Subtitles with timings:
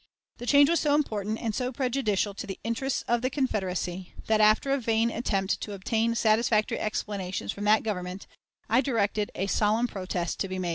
[0.39, 4.41] The change was so important and so prejudicial to the interests of the Confederacy that,
[4.41, 8.25] after a vain attempt to obtain satisfactory explanations from that Government,
[8.67, 10.69] I directed a solemn protest to be made.